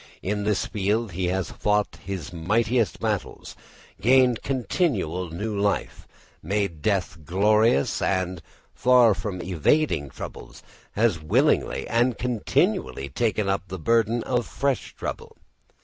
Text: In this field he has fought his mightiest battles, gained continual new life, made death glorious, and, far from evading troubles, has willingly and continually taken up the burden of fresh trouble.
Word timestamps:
In 0.23 0.45
this 0.45 0.65
field 0.65 1.11
he 1.11 1.25
has 1.27 1.51
fought 1.51 1.99
his 2.03 2.33
mightiest 2.33 2.99
battles, 2.99 3.55
gained 4.01 4.41
continual 4.41 5.29
new 5.29 5.55
life, 5.55 6.07
made 6.41 6.81
death 6.81 7.19
glorious, 7.23 8.01
and, 8.01 8.41
far 8.73 9.13
from 9.13 9.43
evading 9.43 10.09
troubles, 10.09 10.63
has 10.93 11.21
willingly 11.21 11.87
and 11.87 12.17
continually 12.17 13.09
taken 13.09 13.47
up 13.47 13.67
the 13.67 13.77
burden 13.77 14.23
of 14.23 14.47
fresh 14.47 14.95
trouble. 14.95 15.37